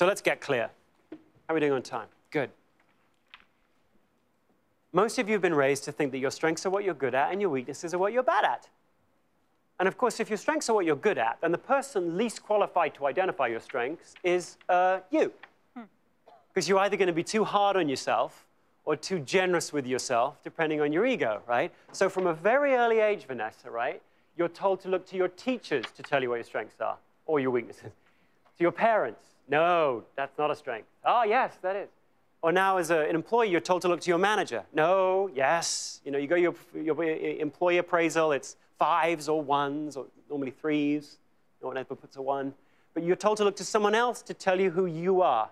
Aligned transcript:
So 0.00 0.06
let's 0.06 0.22
get 0.22 0.40
clear. 0.40 0.70
How 1.10 1.18
are 1.52 1.54
we 1.54 1.60
doing 1.60 1.72
on 1.72 1.82
time? 1.82 2.06
Good. 2.30 2.48
Most 4.94 5.18
of 5.18 5.28
you 5.28 5.34
have 5.34 5.42
been 5.42 5.54
raised 5.54 5.84
to 5.84 5.92
think 5.92 6.10
that 6.12 6.18
your 6.20 6.30
strengths 6.30 6.64
are 6.64 6.70
what 6.70 6.84
you're 6.84 6.94
good 6.94 7.14
at 7.14 7.32
and 7.32 7.38
your 7.38 7.50
weaknesses 7.50 7.92
are 7.92 7.98
what 7.98 8.14
you're 8.14 8.22
bad 8.22 8.46
at. 8.46 8.66
And 9.78 9.86
of 9.86 9.98
course, 9.98 10.18
if 10.18 10.30
your 10.30 10.38
strengths 10.38 10.70
are 10.70 10.72
what 10.72 10.86
you're 10.86 10.96
good 10.96 11.18
at, 11.18 11.36
then 11.42 11.52
the 11.52 11.58
person 11.58 12.16
least 12.16 12.42
qualified 12.42 12.94
to 12.94 13.04
identify 13.04 13.48
your 13.48 13.60
strengths 13.60 14.14
is 14.24 14.56
uh, 14.70 15.00
you. 15.10 15.34
Because 15.74 16.66
you're 16.66 16.78
either 16.78 16.96
going 16.96 17.08
to 17.08 17.12
be 17.12 17.22
too 17.22 17.44
hard 17.44 17.76
on 17.76 17.86
yourself 17.86 18.46
or 18.86 18.96
too 18.96 19.18
generous 19.18 19.70
with 19.70 19.86
yourself, 19.86 20.42
depending 20.42 20.80
on 20.80 20.94
your 20.94 21.04
ego, 21.04 21.42
right? 21.46 21.70
So 21.92 22.08
from 22.08 22.26
a 22.26 22.32
very 22.32 22.72
early 22.72 23.00
age, 23.00 23.26
Vanessa, 23.26 23.70
right, 23.70 24.00
you're 24.34 24.48
told 24.48 24.80
to 24.80 24.88
look 24.88 25.06
to 25.08 25.16
your 25.18 25.28
teachers 25.28 25.84
to 25.94 26.02
tell 26.02 26.22
you 26.22 26.30
what 26.30 26.36
your 26.36 26.44
strengths 26.44 26.80
are 26.80 26.96
or 27.26 27.38
your 27.38 27.50
weaknesses. 27.50 27.92
to 28.56 28.64
your 28.64 28.72
parents, 28.72 29.30
no, 29.50 30.04
that's 30.16 30.38
not 30.38 30.50
a 30.50 30.56
strength. 30.56 30.86
Oh, 31.04 31.24
yes, 31.24 31.58
that 31.62 31.76
is. 31.76 31.88
Or 32.42 32.52
now, 32.52 32.78
as 32.78 32.90
a, 32.90 33.00
an 33.00 33.14
employee, 33.14 33.50
you're 33.50 33.60
told 33.60 33.82
to 33.82 33.88
look 33.88 34.00
to 34.00 34.08
your 34.08 34.18
manager. 34.18 34.64
No, 34.72 35.28
yes. 35.34 36.00
You 36.04 36.12
know, 36.12 36.18
you 36.18 36.26
go 36.26 36.36
your, 36.36 36.54
your 36.74 37.02
employee 37.02 37.78
appraisal, 37.78 38.32
it's 38.32 38.56
fives 38.78 39.28
or 39.28 39.42
ones, 39.42 39.96
or 39.96 40.06
normally 40.30 40.52
threes. 40.52 41.18
No 41.60 41.68
one 41.68 41.76
ever 41.76 41.94
puts 41.94 42.16
a 42.16 42.22
one. 42.22 42.54
But 42.94 43.02
you're 43.02 43.16
told 43.16 43.36
to 43.38 43.44
look 43.44 43.56
to 43.56 43.64
someone 43.64 43.94
else 43.94 44.22
to 44.22 44.34
tell 44.34 44.58
you 44.58 44.70
who 44.70 44.86
you 44.86 45.20
are. 45.20 45.50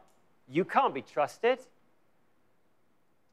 You 0.49 0.65
can't 0.65 0.95
be 0.95 1.03
trusted. 1.03 1.59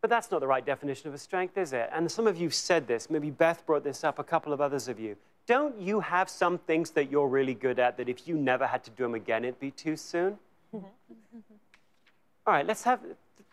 But 0.02 0.10
that's 0.10 0.30
not 0.32 0.42
the 0.42 0.48
right 0.48 0.66
definition 0.66 1.08
of 1.08 1.14
a 1.14 1.18
strength, 1.18 1.58
is 1.58 1.74
it? 1.74 1.90
And 1.94 2.12
some 2.12 2.28
of 2.28 2.38
you 2.38 2.50
said 2.50 2.88
this. 2.88 3.10
Maybe 3.10 3.30
Beth 3.30 3.66
brought 3.66 3.84
this 3.84 4.04
up, 4.04 4.20
a 4.20 4.24
couple 4.24 4.52
of 4.52 4.62
others 4.62 4.88
of 4.88 5.00
you. 5.00 5.16
Don't 5.48 5.80
you 5.80 6.00
have 6.00 6.30
some 6.30 6.58
things 6.58 6.92
that 6.92 7.10
you're 7.10 7.28
really 7.28 7.54
good 7.54 7.80
at 7.80 7.98
that 7.98 8.10
if 8.10 8.28
you 8.28 8.36
never 8.36 8.68
had 8.68 8.84
to 8.84 8.92
do 8.92 9.04
them 9.04 9.16
again, 9.16 9.46
it'd 9.46 9.60
be 9.60 9.72
too 9.72 9.96
soon? 9.96 10.38
Mm-hmm. 10.78 11.38
All 12.48 12.54
right, 12.54 12.66
let's 12.66 12.84
have, 12.84 13.00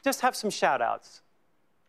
just 0.05 0.20
have 0.20 0.37
some 0.37 0.51
shout 0.51 0.83
outs. 0.83 1.23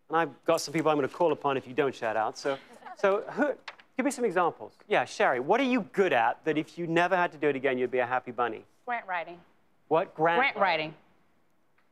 And 0.09 0.17
I've 0.17 0.45
got 0.45 0.61
some 0.61 0.73
people 0.73 0.91
I'm 0.91 0.97
going 0.97 1.07
to 1.07 1.13
call 1.13 1.31
upon 1.31 1.57
if 1.57 1.67
you 1.67 1.73
don't 1.73 1.93
shout 1.93 2.15
out. 2.15 2.37
So, 2.37 2.57
so 2.97 3.23
who, 3.31 3.51
give 3.97 4.05
me 4.05 4.11
some 4.11 4.25
examples. 4.25 4.73
Yeah, 4.87 5.05
Sherry, 5.05 5.39
what 5.39 5.59
are 5.59 5.65
you 5.65 5.81
good 5.93 6.13
at 6.13 6.43
that 6.45 6.57
if 6.57 6.77
you 6.77 6.87
never 6.87 7.15
had 7.15 7.31
to 7.33 7.37
do 7.37 7.47
it 7.49 7.55
again, 7.55 7.77
you'd 7.77 7.91
be 7.91 7.99
a 7.99 8.05
happy 8.05 8.31
bunny? 8.31 8.63
Grant 8.85 9.07
writing. 9.07 9.39
What? 9.87 10.15
Grant, 10.15 10.39
Grant 10.39 10.55
writing. 10.55 10.61
writing. 10.61 10.93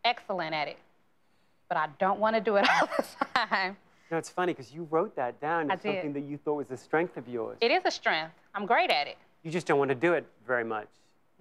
Excellent 0.05 0.53
at 0.53 0.67
it. 0.67 0.78
But 1.67 1.78
I 1.78 1.88
don't 2.00 2.20
want 2.20 2.36
to 2.36 2.42
do 2.42 2.55
it 2.58 2.67
all 2.81 2.89
the 2.98 3.05
time. 3.36 3.78
No, 4.11 4.17
it's 4.17 4.30
funny 4.30 4.53
because 4.53 4.73
you 4.73 4.88
wrote 4.92 5.16
that 5.16 5.39
down 5.39 5.72
as 5.72 5.81
something 5.81 6.11
that 6.14 6.23
you 6.23 6.38
thought 6.38 6.55
was 6.55 6.72
a 6.72 6.78
strength 6.78 7.16
of 7.16 7.28
yours. 7.30 7.58
It 7.61 7.72
is 7.72 7.83
a 7.86 7.92
strength. 7.92 8.33
I'm 8.53 8.66
great 8.66 8.89
at 8.89 9.08
it. 9.08 9.17
You 9.44 9.52
just 9.52 9.67
don't 9.67 9.80
want 9.80 9.89
to 9.89 9.95
do 9.95 10.14
it 10.14 10.26
very 10.45 10.66
much. 10.66 10.88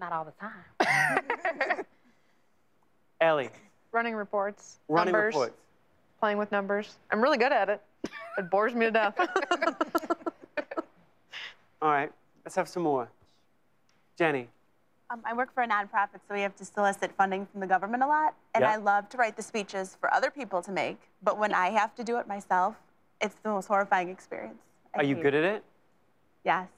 Not 0.00 0.12
all 0.12 0.24
the 0.24 0.32
time. 0.40 1.84
Ellie. 3.20 3.50
Running 3.92 4.14
reports. 4.14 4.78
Running 4.88 5.12
numbers, 5.12 5.34
reports. 5.34 5.56
Playing 6.18 6.38
with 6.38 6.50
numbers. 6.50 6.96
I'm 7.10 7.20
really 7.20 7.36
good 7.36 7.52
at 7.52 7.68
it. 7.68 7.82
It 8.38 8.50
bores 8.50 8.74
me 8.74 8.86
to 8.86 8.90
death. 8.90 9.14
all 11.82 11.90
right, 11.90 12.10
let's 12.44 12.56
have 12.56 12.66
some 12.68 12.82
more. 12.82 13.10
Jenny. 14.16 14.48
Um, 15.10 15.20
I 15.24 15.34
work 15.34 15.52
for 15.52 15.62
a 15.62 15.68
nonprofit, 15.68 16.20
so 16.26 16.34
we 16.34 16.40
have 16.40 16.56
to 16.56 16.64
solicit 16.64 17.10
funding 17.16 17.46
from 17.46 17.60
the 17.60 17.66
government 17.66 18.02
a 18.02 18.06
lot. 18.06 18.34
And 18.54 18.64
I 18.64 18.76
love 18.76 19.08
to 19.10 19.18
write 19.18 19.36
the 19.36 19.42
speeches 19.42 19.96
for 20.00 20.12
other 20.14 20.30
people 20.30 20.62
to 20.62 20.70
make. 20.70 20.98
But 21.22 21.36
when 21.38 21.52
I 21.52 21.70
have 21.70 21.94
to 21.96 22.04
do 22.04 22.16
it 22.18 22.26
myself, 22.28 22.76
it's 23.20 23.34
the 23.42 23.50
most 23.50 23.66
horrifying 23.66 24.08
experience. 24.08 24.62
I 24.94 24.98
Are 24.98 25.04
you 25.04 25.16
good 25.16 25.34
at 25.34 25.44
it? 25.44 25.64
Yes. 26.44 26.68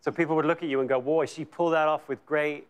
So 0.00 0.10
people 0.10 0.36
would 0.36 0.46
look 0.46 0.62
at 0.62 0.68
you 0.68 0.80
and 0.80 0.88
go, 0.88 1.00
boy, 1.00 1.26
she 1.26 1.44
pulled 1.44 1.74
that 1.74 1.88
off 1.88 2.08
with 2.08 2.24
great 2.26 2.66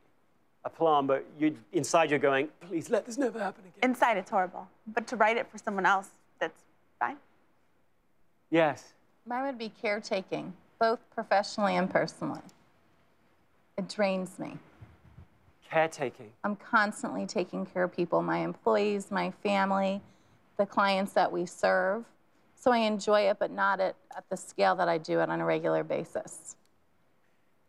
aplomb, 0.65 1.07
but 1.07 1.25
you 1.39 1.57
inside 1.73 2.11
you're 2.11 2.19
going, 2.19 2.49
please 2.61 2.91
let 2.91 3.07
this 3.07 3.17
never 3.17 3.39
happen 3.39 3.63
again. 3.65 3.91
Inside 3.91 4.17
it's 4.17 4.31
horrible. 4.31 4.69
But 4.87 5.07
to 5.09 5.17
write 5.17 5.37
it 5.37 5.51
for 5.51 5.59
someone 5.59 5.87
else, 5.87 6.09
that's 6.39 6.61
fine. 6.99 7.17
Yes. 8.51 8.93
Mine 9.27 9.45
would 9.45 9.59
be 9.59 9.73
caretaking, 9.81 10.53
both 10.79 10.99
professionally 11.15 11.77
and 11.77 11.89
personally. 11.89 12.43
It 13.79 13.89
drains 13.89 14.39
me 14.39 14.59
caretaking? 15.71 16.31
I'm 16.45 16.57
constantly 16.57 17.27
taking 17.27 17.65
care 17.65 17.85
of 17.85 17.95
people, 17.95 18.23
my 18.23 18.39
employees, 18.39 19.11
my 19.11 19.31
family, 19.43 20.01
the 20.59 20.67
clients 20.67 21.13
that 21.13 21.31
we 21.31 21.47
serve. 21.47 22.05
So 22.57 22.73
I 22.73 22.79
enjoy 22.79 23.23
it, 23.23 23.39
but 23.39 23.51
not 23.51 23.81
at, 23.81 23.95
at 24.17 24.29
the 24.29 24.37
scale 24.37 24.75
that 24.77 24.89
I 24.89 24.99
do 24.99 25.21
it 25.21 25.31
on 25.31 25.41
a 25.41 25.45
regular 25.45 25.85
basis. 25.85 26.57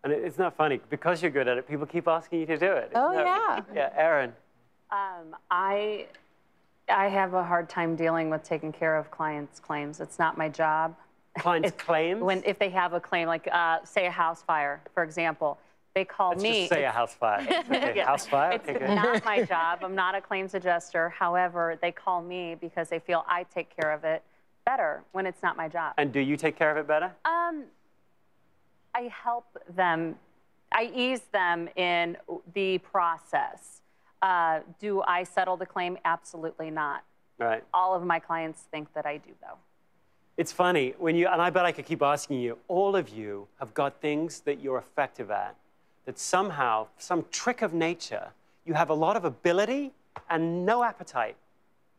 And 0.03 0.11
it's 0.11 0.37
not 0.37 0.55
funny, 0.55 0.79
because 0.89 1.21
you're 1.21 1.31
good 1.31 1.47
at 1.47 1.57
it, 1.57 1.67
people 1.67 1.85
keep 1.85 2.07
asking 2.07 2.39
you 2.39 2.45
to 2.47 2.57
do 2.57 2.71
it. 2.71 2.91
oh, 2.95 3.13
yeah. 3.13 3.61
Yeah, 3.73 3.89
Erin. 3.95 4.33
Um, 4.89 5.35
I, 5.49 6.07
I 6.89 7.07
have 7.07 7.33
a 7.33 7.43
hard 7.43 7.69
time 7.69 7.95
dealing 7.95 8.29
with 8.29 8.43
taking 8.43 8.71
care 8.71 8.97
of 8.97 9.11
clients' 9.11 9.59
claims. 9.59 9.99
It's 9.99 10.17
not 10.17 10.37
my 10.37 10.49
job. 10.49 10.95
Clients' 11.37 11.69
if, 11.69 11.77
claims? 11.77 12.21
When, 12.21 12.43
if 12.45 12.57
they 12.57 12.69
have 12.69 12.93
a 12.93 12.99
claim, 12.99 13.27
like 13.27 13.47
uh, 13.51 13.79
say 13.83 14.07
a 14.07 14.11
house 14.11 14.41
fire, 14.41 14.81
for 14.93 15.03
example, 15.03 15.59
they 15.93 16.03
call 16.03 16.29
Let's 16.29 16.43
me. 16.43 16.59
Just 16.61 16.73
say 16.73 16.85
a 16.85 16.91
house 16.91 17.13
fire. 17.13 17.41
Okay. 17.71 17.93
yeah. 17.95 18.05
House 18.05 18.25
fire. 18.25 18.53
It's 18.53 18.67
okay, 18.67 18.95
not 18.95 19.23
my 19.23 19.43
job. 19.45 19.79
I'm 19.83 19.95
not 19.95 20.15
a 20.15 20.21
claims 20.21 20.53
adjuster. 20.53 21.09
However, 21.09 21.77
they 21.81 21.91
call 21.91 22.21
me 22.21 22.55
because 22.59 22.89
they 22.89 22.99
feel 22.99 23.23
I 23.27 23.43
take 23.43 23.75
care 23.75 23.91
of 23.91 24.03
it 24.03 24.23
better 24.65 25.03
when 25.11 25.25
it's 25.25 25.43
not 25.43 25.57
my 25.57 25.67
job. 25.67 25.93
And 25.97 26.11
do 26.11 26.19
you 26.19 26.37
take 26.37 26.57
care 26.57 26.71
of 26.71 26.77
it 26.77 26.87
better? 26.87 27.11
Um, 27.25 27.65
I 28.93 29.11
help 29.23 29.45
them. 29.75 30.15
I 30.71 30.91
ease 30.93 31.21
them 31.31 31.69
in 31.75 32.17
the 32.53 32.77
process. 32.79 33.81
Uh, 34.21 34.59
do 34.79 35.01
I 35.01 35.23
settle 35.23 35.57
the 35.57 35.65
claim? 35.65 35.97
Absolutely 36.05 36.69
not. 36.69 37.03
Right. 37.37 37.63
All 37.73 37.95
of 37.95 38.03
my 38.03 38.19
clients 38.19 38.61
think 38.71 38.93
that 38.93 39.05
I 39.05 39.17
do, 39.17 39.31
though. 39.41 39.57
It's 40.37 40.51
funny 40.51 40.93
when 40.97 41.15
you, 41.15 41.27
and 41.27 41.41
I 41.41 41.49
bet 41.49 41.65
I 41.65 41.71
could 41.71 41.85
keep 41.85 42.01
asking 42.01 42.39
you. 42.39 42.57
All 42.67 42.95
of 42.95 43.09
you 43.09 43.47
have 43.59 43.73
got 43.73 43.99
things 43.99 44.41
that 44.41 44.61
you're 44.61 44.77
effective 44.77 45.31
at 45.31 45.55
that 46.05 46.17
somehow, 46.17 46.87
some 46.97 47.25
trick 47.31 47.61
of 47.61 47.73
nature, 47.73 48.29
you 48.65 48.73
have 48.73 48.89
a 48.89 48.93
lot 48.93 49.17
of 49.17 49.25
ability 49.25 49.91
and 50.29 50.65
no 50.65 50.83
appetite. 50.83 51.35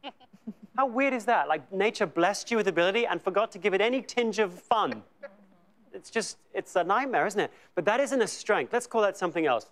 How 0.76 0.86
weird 0.86 1.12
is 1.12 1.24
that? 1.26 1.48
Like 1.48 1.70
nature 1.72 2.06
blessed 2.06 2.50
you 2.50 2.56
with 2.56 2.68
ability 2.68 3.06
and 3.06 3.20
forgot 3.20 3.52
to 3.52 3.58
give 3.58 3.74
it 3.74 3.80
any 3.80 4.00
tinge 4.00 4.38
of 4.38 4.52
fun. 4.52 5.02
It's 5.94 6.10
just, 6.10 6.38
it's 6.54 6.74
a 6.76 6.84
nightmare, 6.84 7.26
isn't 7.26 7.40
it? 7.40 7.50
But 7.74 7.84
that 7.84 8.00
isn't 8.00 8.20
a 8.20 8.26
strength. 8.26 8.72
Let's 8.72 8.86
call 8.86 9.02
that 9.02 9.16
something 9.16 9.46
else. 9.46 9.66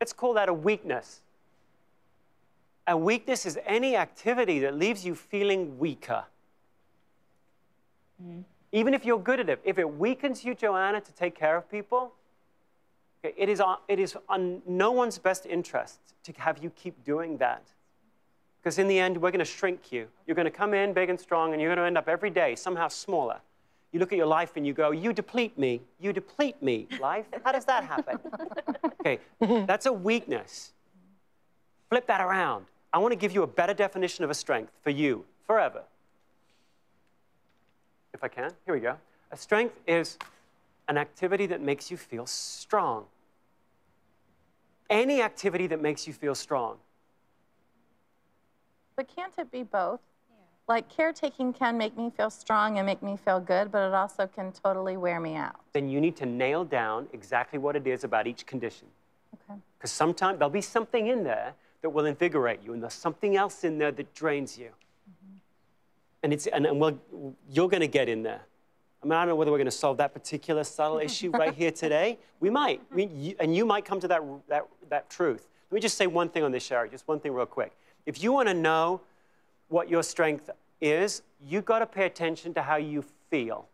Let's 0.00 0.12
call 0.12 0.34
that 0.34 0.48
a 0.48 0.54
weakness. 0.54 1.20
A 2.86 2.96
weakness 2.96 3.46
is 3.46 3.58
any 3.64 3.96
activity 3.96 4.58
that 4.60 4.76
leaves 4.76 5.04
you 5.06 5.14
feeling 5.14 5.78
weaker. 5.78 6.24
Mm. 8.22 8.44
Even 8.72 8.92
if 8.92 9.04
you're 9.04 9.18
good 9.18 9.40
at 9.40 9.48
it, 9.48 9.60
if 9.64 9.78
it 9.78 9.98
weakens 9.98 10.44
you, 10.44 10.54
Joanna, 10.54 11.00
to 11.00 11.12
take 11.12 11.34
care 11.34 11.56
of 11.56 11.70
people, 11.70 12.12
Okay, 13.24 13.34
it 13.38 13.48
is, 13.48 13.60
on, 13.60 13.78
it 13.88 13.98
is 13.98 14.16
on 14.28 14.60
no 14.66 14.92
one's 14.92 15.18
best 15.18 15.46
interest 15.46 15.98
to 16.24 16.32
have 16.36 16.62
you 16.62 16.70
keep 16.70 17.04
doing 17.04 17.38
that. 17.38 17.62
Because 18.60 18.78
in 18.78 18.86
the 18.86 18.98
end, 18.98 19.16
we're 19.16 19.30
going 19.30 19.38
to 19.38 19.44
shrink 19.44 19.92
you. 19.92 20.08
You're 20.26 20.34
going 20.34 20.44
to 20.44 20.50
come 20.50 20.74
in 20.74 20.92
big 20.92 21.08
and 21.08 21.18
strong, 21.18 21.52
and 21.52 21.60
you're 21.60 21.70
going 21.70 21.82
to 21.82 21.86
end 21.86 21.98
up 21.98 22.08
every 22.08 22.30
day 22.30 22.54
somehow 22.54 22.88
smaller. 22.88 23.40
You 23.94 24.00
look 24.00 24.12
at 24.12 24.18
your 24.18 24.26
life 24.26 24.56
and 24.56 24.66
you 24.66 24.74
go, 24.74 24.90
You 24.90 25.12
deplete 25.12 25.56
me. 25.56 25.80
You 26.00 26.12
deplete 26.12 26.60
me, 26.60 26.88
life. 27.00 27.26
How 27.44 27.52
does 27.52 27.64
that 27.64 27.84
happen? 27.84 28.18
okay, 29.00 29.20
that's 29.40 29.86
a 29.86 29.92
weakness. 29.92 30.72
Flip 31.88 32.06
that 32.08 32.20
around. 32.20 32.66
I 32.92 32.98
want 32.98 33.12
to 33.12 33.16
give 33.16 33.32
you 33.32 33.42
a 33.42 33.46
better 33.46 33.72
definition 33.72 34.24
of 34.24 34.30
a 34.30 34.34
strength 34.34 34.72
for 34.82 34.90
you 34.90 35.24
forever. 35.46 35.82
If 38.12 38.22
I 38.22 38.28
can, 38.28 38.50
here 38.66 38.74
we 38.74 38.80
go. 38.80 38.96
A 39.30 39.36
strength 39.36 39.78
is 39.86 40.18
an 40.88 40.98
activity 40.98 41.46
that 41.46 41.62
makes 41.62 41.90
you 41.90 41.96
feel 41.96 42.26
strong 42.26 43.06
any 44.90 45.22
activity 45.22 45.66
that 45.68 45.80
makes 45.80 46.06
you 46.06 46.12
feel 46.12 46.34
strong. 46.34 46.76
But 48.96 49.08
can't 49.14 49.32
it 49.38 49.50
be 49.50 49.62
both? 49.62 50.00
Like 50.66 50.88
caretaking 50.88 51.52
can 51.52 51.76
make 51.76 51.96
me 51.96 52.10
feel 52.16 52.30
strong 52.30 52.78
and 52.78 52.86
make 52.86 53.02
me 53.02 53.18
feel 53.22 53.38
good, 53.38 53.70
but 53.70 53.86
it 53.88 53.94
also 53.94 54.26
can 54.26 54.50
totally 54.50 54.96
wear 54.96 55.20
me 55.20 55.36
out. 55.36 55.56
Then 55.74 55.90
you 55.90 56.00
need 56.00 56.16
to 56.16 56.26
nail 56.26 56.64
down 56.64 57.06
exactly 57.12 57.58
what 57.58 57.76
it 57.76 57.86
is 57.86 58.02
about 58.02 58.26
each 58.26 58.46
condition. 58.46 58.88
Okay. 59.34 59.60
Because 59.76 59.92
sometimes 59.92 60.38
there'll 60.38 60.50
be 60.50 60.62
something 60.62 61.08
in 61.08 61.22
there 61.22 61.52
that 61.82 61.90
will 61.90 62.06
invigorate 62.06 62.62
you, 62.64 62.72
and 62.72 62.82
there's 62.82 62.94
something 62.94 63.36
else 63.36 63.62
in 63.62 63.76
there 63.76 63.92
that 63.92 64.14
drains 64.14 64.56
you. 64.56 64.68
Mm-hmm. 64.68 65.36
And, 66.22 66.32
it's, 66.32 66.46
and, 66.46 66.64
and 66.64 66.80
we'll, 66.80 66.98
you're 67.50 67.68
going 67.68 67.82
to 67.82 67.86
get 67.88 68.08
in 68.08 68.22
there. 68.22 68.40
I 69.02 69.06
mean, 69.06 69.12
I 69.12 69.20
don't 69.20 69.28
know 69.28 69.36
whether 69.36 69.50
we're 69.50 69.58
going 69.58 69.66
to 69.66 69.70
solve 69.70 69.98
that 69.98 70.14
particular 70.14 70.64
subtle 70.64 70.98
issue 70.98 71.30
right 71.34 71.54
here 71.54 71.72
today. 71.72 72.18
We 72.40 72.48
might. 72.48 72.80
We, 72.90 73.04
you, 73.04 73.36
and 73.38 73.54
you 73.54 73.66
might 73.66 73.84
come 73.84 74.00
to 74.00 74.08
that, 74.08 74.22
that, 74.48 74.66
that 74.88 75.10
truth. 75.10 75.46
Let 75.70 75.74
me 75.74 75.80
just 75.82 75.98
say 75.98 76.06
one 76.06 76.30
thing 76.30 76.42
on 76.42 76.52
this, 76.52 76.64
Sherry, 76.64 76.88
just 76.88 77.06
one 77.06 77.20
thing 77.20 77.34
real 77.34 77.44
quick. 77.44 77.76
If 78.06 78.22
you 78.22 78.32
want 78.32 78.48
to 78.48 78.54
know 78.54 79.02
what 79.74 79.90
your 79.90 80.04
strength 80.04 80.48
is, 80.80 81.22
you've 81.44 81.64
got 81.64 81.80
to 81.80 81.86
pay 81.86 82.06
attention 82.06 82.54
to 82.54 82.62
how 82.62 82.76
you 82.76 83.02
feel. 83.28 83.66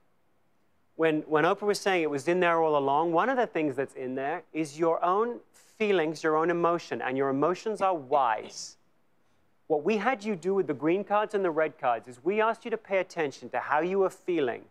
when, 1.01 1.23
when 1.23 1.45
Oprah 1.45 1.63
was 1.63 1.79
saying 1.79 2.03
it 2.03 2.11
was 2.11 2.29
in 2.29 2.41
there 2.41 2.63
all 2.63 2.77
along, 2.77 3.11
one 3.11 3.31
of 3.31 3.39
the 3.39 3.47
things 3.47 3.75
that's 3.75 3.95
in 3.95 4.15
there 4.15 4.43
is 4.53 4.79
your 4.79 5.03
own 5.03 5.41
feelings, 5.79 6.23
your 6.23 6.37
own 6.37 6.51
emotion, 6.51 7.01
and 7.01 7.17
your 7.17 7.31
emotions 7.31 7.81
are 7.81 7.95
wise. 7.95 8.77
What 9.67 9.83
we 9.83 9.97
had 9.97 10.23
you 10.23 10.37
do 10.37 10.53
with 10.55 10.67
the 10.67 10.75
green 10.75 11.03
cards 11.03 11.35
and 11.35 11.43
the 11.43 11.51
red 11.51 11.79
cards 11.79 12.07
is 12.07 12.23
we 12.23 12.43
asked 12.43 12.67
you 12.67 12.71
to 12.71 12.77
pay 12.77 12.99
attention 12.99 13.49
to 13.49 13.61
how 13.61 13.81
you 13.81 14.01
were 14.01 14.11
feeling 14.11 14.63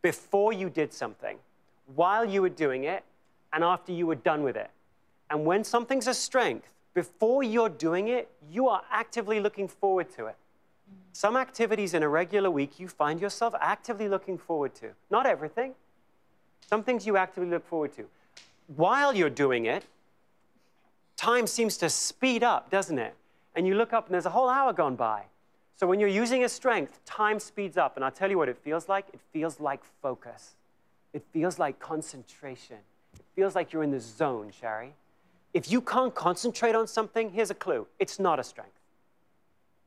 before 0.00 0.54
you 0.54 0.70
did 0.70 0.94
something, 0.94 1.36
while 1.94 2.24
you 2.24 2.40
were 2.40 2.48
doing 2.64 2.84
it, 2.84 3.04
and 3.52 3.62
after 3.62 3.92
you 3.92 4.06
were 4.06 4.14
done 4.14 4.42
with 4.42 4.56
it. 4.56 4.70
And 5.28 5.44
when 5.44 5.62
something's 5.62 6.06
a 6.06 6.14
strength, 6.14 6.72
before 6.94 7.42
you're 7.42 7.68
doing 7.68 8.08
it, 8.08 8.30
you 8.50 8.68
are 8.68 8.80
actively 8.90 9.40
looking 9.40 9.68
forward 9.68 10.10
to 10.16 10.24
it. 10.26 10.36
Some 11.12 11.36
activities 11.36 11.94
in 11.94 12.02
a 12.02 12.08
regular 12.08 12.50
week 12.50 12.78
you 12.78 12.88
find 12.88 13.20
yourself 13.20 13.54
actively 13.60 14.08
looking 14.08 14.36
forward 14.36 14.74
to. 14.76 14.90
Not 15.10 15.24
everything. 15.24 15.74
Some 16.68 16.82
things 16.82 17.06
you 17.06 17.16
actively 17.16 17.48
look 17.48 17.66
forward 17.66 17.94
to. 17.94 18.06
While 18.74 19.14
you're 19.14 19.30
doing 19.30 19.66
it, 19.66 19.84
time 21.16 21.46
seems 21.46 21.76
to 21.78 21.88
speed 21.88 22.42
up, 22.42 22.70
doesn't 22.70 22.98
it? 22.98 23.14
And 23.54 23.66
you 23.66 23.74
look 23.74 23.92
up 23.92 24.06
and 24.06 24.14
there's 24.14 24.26
a 24.26 24.30
whole 24.30 24.48
hour 24.48 24.72
gone 24.72 24.96
by. 24.96 25.22
So 25.76 25.86
when 25.86 26.00
you're 26.00 26.08
using 26.08 26.44
a 26.44 26.48
strength, 26.48 27.02
time 27.04 27.38
speeds 27.38 27.76
up. 27.76 27.96
And 27.96 28.04
I'll 28.04 28.10
tell 28.10 28.30
you 28.30 28.38
what 28.38 28.48
it 28.48 28.58
feels 28.58 28.88
like. 28.88 29.06
It 29.12 29.20
feels 29.32 29.60
like 29.60 29.82
focus. 30.02 30.56
It 31.12 31.22
feels 31.32 31.58
like 31.58 31.78
concentration. 31.78 32.76
It 33.14 33.24
feels 33.34 33.54
like 33.54 33.72
you're 33.72 33.82
in 33.82 33.90
the 33.90 34.00
zone, 34.00 34.50
Shari. 34.58 34.92
If 35.54 35.70
you 35.70 35.80
can't 35.80 36.14
concentrate 36.14 36.74
on 36.74 36.86
something, 36.86 37.30
here's 37.30 37.50
a 37.50 37.54
clue. 37.54 37.86
It's 37.98 38.18
not 38.18 38.38
a 38.38 38.44
strength. 38.44 38.75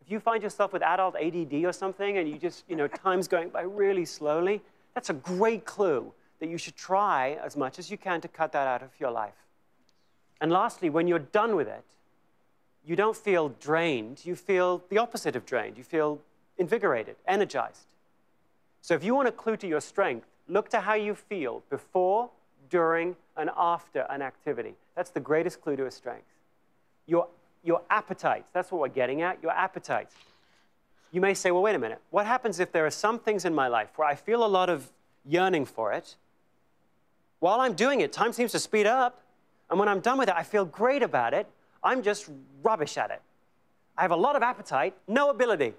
If 0.09 0.13
you 0.13 0.19
find 0.19 0.41
yourself 0.41 0.73
with 0.73 0.81
adult 0.81 1.15
ADD 1.17 1.53
or 1.65 1.71
something 1.71 2.17
and 2.17 2.27
you 2.27 2.39
just, 2.39 2.63
you 2.67 2.75
know, 2.75 2.87
time's 3.05 3.27
going 3.27 3.49
by 3.49 3.61
really 3.61 4.05
slowly, 4.05 4.59
that's 4.95 5.11
a 5.11 5.13
great 5.13 5.65
clue 5.65 6.11
that 6.39 6.49
you 6.49 6.57
should 6.57 6.75
try 6.75 7.37
as 7.45 7.55
much 7.55 7.77
as 7.77 7.91
you 7.91 7.97
can 7.99 8.19
to 8.21 8.27
cut 8.27 8.51
that 8.53 8.65
out 8.65 8.81
of 8.81 8.89
your 8.99 9.11
life. 9.11 9.35
And 10.41 10.51
lastly, 10.51 10.89
when 10.89 11.07
you're 11.07 11.19
done 11.19 11.55
with 11.55 11.67
it, 11.67 11.83
you 12.83 12.95
don't 12.95 13.15
feel 13.15 13.49
drained, 13.49 14.25
you 14.25 14.35
feel 14.35 14.81
the 14.89 14.97
opposite 14.97 15.35
of 15.35 15.45
drained. 15.45 15.77
You 15.77 15.83
feel 15.83 16.19
invigorated, 16.57 17.15
energized. 17.27 17.85
So 18.81 18.95
if 18.95 19.03
you 19.03 19.13
want 19.13 19.27
a 19.27 19.31
clue 19.31 19.57
to 19.57 19.67
your 19.67 19.79
strength, 19.79 20.25
look 20.47 20.69
to 20.69 20.79
how 20.79 20.95
you 20.95 21.13
feel 21.13 21.61
before, 21.69 22.31
during, 22.71 23.15
and 23.37 23.51
after 23.55 24.07
an 24.09 24.23
activity. 24.23 24.73
That's 24.95 25.11
the 25.11 25.19
greatest 25.19 25.61
clue 25.61 25.75
to 25.75 25.85
a 25.85 25.91
strength. 25.91 26.25
Your, 27.05 27.27
your 27.63 27.81
appetite, 27.89 28.45
that's 28.53 28.71
what 28.71 28.81
we're 28.81 28.87
getting 28.87 29.21
at, 29.21 29.41
your 29.41 29.51
appetite. 29.51 30.09
You 31.11 31.21
may 31.21 31.33
say, 31.33 31.51
well, 31.51 31.61
wait 31.61 31.75
a 31.75 31.79
minute. 31.79 31.99
What 32.11 32.25
happens 32.25 32.59
if 32.59 32.71
there 32.71 32.85
are 32.85 32.91
some 32.91 33.19
things 33.19 33.45
in 33.45 33.53
my 33.53 33.67
life 33.67 33.89
where 33.95 34.07
I 34.07 34.15
feel 34.15 34.45
a 34.45 34.47
lot 34.47 34.69
of 34.69 34.91
yearning 35.25 35.65
for 35.65 35.91
it? 35.91 36.15
While 37.39 37.61
I'm 37.61 37.73
doing 37.73 38.01
it, 38.01 38.11
time 38.11 38.33
seems 38.33 38.51
to 38.51 38.59
speed 38.59 38.85
up. 38.85 39.21
And 39.69 39.79
when 39.79 39.87
I'm 39.87 39.99
done 39.99 40.17
with 40.17 40.29
it, 40.29 40.35
I 40.35 40.43
feel 40.43 40.65
great 40.65 41.03
about 41.03 41.33
it. 41.33 41.47
I'm 41.83 42.03
just 42.03 42.29
rubbish 42.63 42.97
at 42.97 43.11
it. 43.11 43.21
I 43.97 44.01
have 44.01 44.11
a 44.11 44.15
lot 44.15 44.35
of 44.35 44.43
appetite, 44.43 44.95
no 45.07 45.29
ability. 45.29 45.73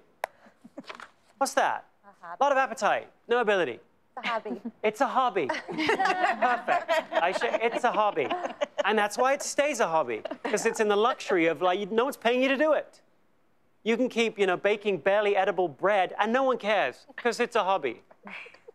What's 1.37 1.53
that? 1.53 1.85
A 2.23 2.43
lot 2.43 2.51
of 2.51 2.57
appetite, 2.57 3.07
no 3.27 3.41
ability. 3.41 3.79
It's 4.17 4.25
a 4.25 4.27
hobby. 4.27 4.61
It's 4.83 5.01
a 5.01 5.07
hobby. 5.07 5.47
Perfect. 5.67 7.63
It's 7.63 7.83
a 7.83 7.91
hobby. 7.91 8.27
And 8.85 8.97
that's 8.97 9.17
why 9.17 9.33
it 9.33 9.41
stays 9.41 9.79
a 9.79 9.87
hobby, 9.87 10.21
because 10.43 10.65
it's 10.65 10.79
in 10.79 10.87
the 10.87 10.95
luxury 10.95 11.47
of 11.47 11.61
like, 11.61 11.91
no 11.91 12.03
one's 12.05 12.17
paying 12.17 12.41
you 12.41 12.49
to 12.49 12.57
do 12.57 12.73
it. 12.73 13.01
You 13.83 13.97
can 13.97 14.09
keep, 14.09 14.37
you 14.37 14.45
know, 14.45 14.57
baking 14.57 14.97
barely 14.97 15.35
edible 15.35 15.67
bread 15.67 16.13
and 16.19 16.31
no 16.31 16.43
one 16.43 16.57
cares, 16.57 17.05
because 17.15 17.39
it's 17.39 17.55
a 17.55 17.63
hobby. 17.63 18.01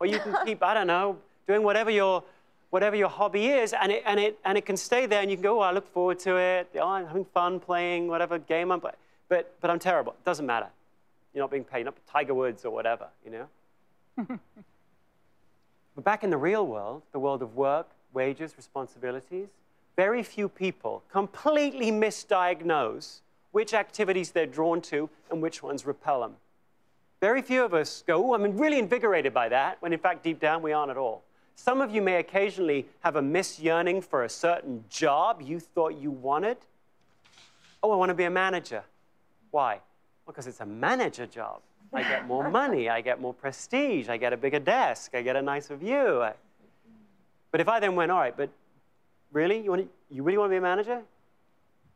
Or 0.00 0.06
you 0.06 0.19
can 0.19 0.37
keep, 0.44 0.62
I 0.62 0.75
don't 0.75 0.87
know, 0.87 1.19
doing 1.47 1.62
whatever 1.62 1.91
your, 1.91 2.23
whatever 2.70 2.97
your 2.97 3.08
hobby 3.08 3.47
is, 3.47 3.73
and 3.73 3.93
it, 3.93 4.03
and, 4.05 4.19
it, 4.19 4.38
and 4.44 4.58
it 4.58 4.67
can 4.67 4.76
stay 4.76 5.06
there, 5.06 5.23
and 5.23 5.31
you 5.31 5.37
can 5.37 5.43
go, 5.43 5.61
oh, 5.61 5.62
I 5.62 5.73
look 5.73 5.91
forward 5.93 6.19
to 6.20 6.37
it. 6.37 6.69
Oh, 6.75 6.88
I'm 6.88 7.06
having 7.06 7.25
fun 7.25 7.61
playing 7.61 8.09
whatever 8.09 8.38
game 8.38 8.73
I'm 8.73 8.81
playing. 8.81 8.97
But, 9.29 9.55
but 9.61 9.70
I'm 9.70 9.79
terrible. 9.79 10.12
It 10.12 10.25
doesn't 10.25 10.47
matter. 10.47 10.69
You're 11.35 11.43
not 11.43 11.50
being 11.50 11.64
paid, 11.64 11.79
You're 11.79 11.87
not 11.87 11.97
Tiger 12.11 12.35
Woods 12.35 12.64
or 12.64 12.70
whatever, 12.70 13.09
you 13.25 13.31
know? 13.31 14.29
but 15.94 16.05
back 16.05 16.25
in 16.25 16.31
the 16.31 16.37
real 16.37 16.67
world, 16.67 17.02
the 17.12 17.19
world 17.19 17.43
of 17.43 17.55
work, 17.55 17.88
wages, 18.12 18.55
responsibilities, 18.56 19.49
very 19.97 20.23
few 20.23 20.49
people 20.49 21.03
completely 21.11 21.91
misdiagnose 21.91 23.21
which 23.53 23.73
activities 23.73 24.31
they're 24.31 24.47
drawn 24.47 24.83
to 24.83 25.09
and 25.31 25.41
which 25.41 25.63
ones 25.63 25.87
repel 25.87 26.21
them. 26.21 26.37
Very 27.21 27.41
few 27.41 27.65
of 27.65 27.73
us 27.73 28.05
go, 28.07 28.31
oh, 28.31 28.35
I'm 28.35 28.59
really 28.59 28.79
invigorated 28.79 29.33
by 29.33 29.49
that, 29.49 29.81
when 29.81 29.95
in 29.95 29.99
fact, 29.99 30.23
deep 30.23 30.39
down, 30.39 30.61
we 30.61 30.73
aren't 30.73 30.91
at 30.91 30.99
all. 30.99 31.23
Some 31.55 31.81
of 31.81 31.91
you 31.95 32.03
may 32.03 32.17
occasionally 32.17 32.87
have 33.01 33.17
a 33.17 33.23
misyearning 33.23 34.05
for 34.05 34.25
a 34.25 34.29
certain 34.29 34.85
job 34.91 35.41
you 35.41 35.59
thought 35.59 35.97
you 35.97 36.11
wanted. 36.11 36.59
Oh, 37.83 37.91
I 37.91 37.97
want 37.97 38.11
to 38.11 38.15
be 38.15 38.25
a 38.25 38.31
manager. 38.31 38.85
Why? 39.51 39.81
Because 40.27 40.47
it's 40.47 40.61
a 40.61 40.67
manager 40.67 41.27
job. 41.27 41.63
I 41.95 42.03
get 42.03 42.27
more 42.27 42.51
money, 42.63 42.91
I 42.91 43.01
get 43.01 43.23
more 43.23 43.33
prestige, 43.33 44.11
I 44.11 44.19
get 44.19 44.35
a 44.35 44.37
bigger 44.37 44.59
desk, 44.59 45.15
I 45.15 45.23
get 45.23 45.37
a 45.37 45.41
nicer 45.41 45.77
view. 45.77 46.27
But 47.51 47.61
if 47.63 47.69
I 47.69 47.81
then 47.81 47.95
went, 47.95 48.13
all 48.13 48.19
right, 48.19 48.37
but 48.37 48.51
really? 49.32 49.61
You, 49.61 49.70
want 49.70 49.82
to, 49.82 50.14
you 50.14 50.23
really 50.23 50.38
want 50.38 50.50
to 50.50 50.52
be 50.52 50.58
a 50.58 50.61
manager? 50.61 51.02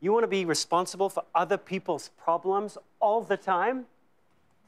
You 0.01 0.13
want 0.13 0.25
to 0.25 0.29
be 0.29 0.45
responsible 0.45 1.09
for 1.09 1.25
other 1.35 1.57
people's 1.57 2.11
problems 2.23 2.79
all 3.01 3.23
the 3.23 3.37
time? 3.37 3.87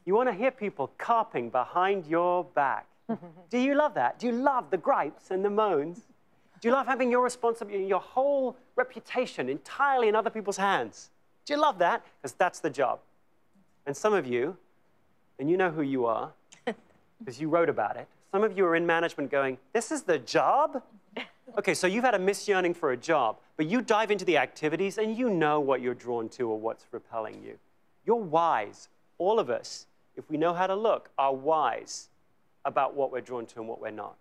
You 0.04 0.14
want 0.14 0.28
to 0.28 0.34
hear 0.34 0.50
people 0.50 0.90
carping 0.98 1.48
behind 1.48 2.06
your 2.06 2.44
back. 2.44 2.86
Do 3.50 3.58
you 3.58 3.74
love 3.74 3.94
that? 3.94 4.18
Do 4.18 4.26
you 4.26 4.32
love 4.32 4.70
the 4.70 4.76
gripes 4.76 5.30
and 5.30 5.44
the 5.44 5.50
moans? 5.50 6.02
Do 6.60 6.68
you 6.68 6.74
love 6.74 6.86
having 6.86 7.10
your 7.10 7.22
responsibility, 7.22 7.84
your 7.84 8.00
whole 8.00 8.56
reputation 8.76 9.48
entirely 9.48 10.08
in 10.08 10.14
other 10.14 10.30
people's 10.30 10.56
hands? 10.56 11.10
Do 11.44 11.54
you 11.54 11.60
love 11.60 11.78
that? 11.78 12.04
Because 12.20 12.34
that's 12.34 12.60
the 12.60 12.70
job. 12.70 13.00
And 13.86 13.96
some 13.96 14.12
of 14.12 14.26
you, 14.26 14.56
and 15.38 15.50
you 15.50 15.56
know 15.56 15.70
who 15.70 15.82
you 15.82 16.06
are, 16.06 16.32
because 17.18 17.40
you 17.40 17.48
wrote 17.48 17.68
about 17.68 17.96
it, 17.96 18.06
some 18.30 18.44
of 18.44 18.56
you 18.56 18.64
are 18.64 18.76
in 18.76 18.86
management 18.86 19.30
going, 19.30 19.58
This 19.72 19.90
is 19.90 20.02
the 20.02 20.18
job? 20.18 20.82
Okay, 21.58 21.74
so 21.74 21.86
you've 21.86 22.04
had 22.04 22.14
a 22.14 22.18
misyearning 22.18 22.74
for 22.74 22.92
a 22.92 22.96
job, 22.96 23.38
but 23.56 23.66
you 23.66 23.82
dive 23.82 24.10
into 24.10 24.24
the 24.24 24.38
activities 24.38 24.96
and 24.96 25.16
you 25.16 25.28
know 25.28 25.60
what 25.60 25.80
you're 25.80 25.94
drawn 25.94 26.28
to 26.30 26.48
or 26.48 26.58
what's 26.58 26.86
repelling 26.92 27.42
you. 27.42 27.58
You're 28.06 28.16
wise. 28.16 28.88
All 29.18 29.38
of 29.38 29.50
us, 29.50 29.86
if 30.16 30.28
we 30.30 30.36
know 30.36 30.54
how 30.54 30.66
to 30.66 30.74
look, 30.74 31.10
are 31.18 31.34
wise 31.34 32.08
about 32.64 32.94
what 32.94 33.12
we're 33.12 33.20
drawn 33.20 33.44
to 33.46 33.60
and 33.60 33.68
what 33.68 33.80
we're 33.80 33.90
not. 33.90 34.16